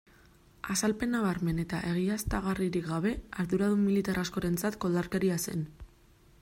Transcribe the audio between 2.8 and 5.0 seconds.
gabe, arduradun militar askorentzat